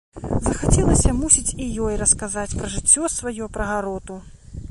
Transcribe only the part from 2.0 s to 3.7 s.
расказаць пра жыццё сваё,